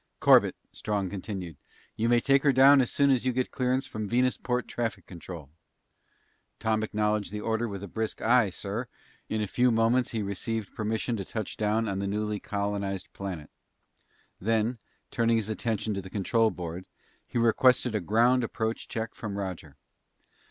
[0.19, 1.57] "Corbett," Strong continued,
[1.95, 5.51] "you may take her down as soon as you get clearance from Venusport traffic control."
[6.59, 8.87] Tom acknowledged the order with a brisk "Aye, sir!
[9.29, 13.51] In a few moments he received permission to touch down on the newly colonized planet.
[14.39, 14.79] Then,
[15.11, 16.87] turning his attention to the control board,
[17.27, 19.77] he requested a ground approach check from Roger.